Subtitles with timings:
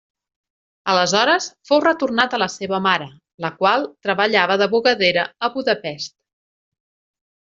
[0.93, 3.09] Aleshores fou retornat a la seva mare,
[3.45, 6.15] la qual treballava de bugadera a Budapest.